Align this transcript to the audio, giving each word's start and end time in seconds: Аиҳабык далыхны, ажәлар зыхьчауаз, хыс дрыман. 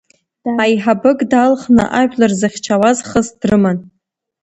Аиҳабык 0.63 1.19
далыхны, 1.31 1.83
ажәлар 1.99 2.31
зыхьчауаз, 2.39 2.97
хыс 3.09 3.27
дрыман. 3.39 3.77